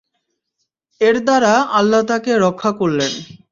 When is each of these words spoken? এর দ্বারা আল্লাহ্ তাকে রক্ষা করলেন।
এর 1.01 1.15
দ্বারা 1.25 1.53
আল্লাহ্ 1.71 2.03
তাকে 2.07 2.31
রক্ষা 2.37 2.71
করলেন। 2.71 3.11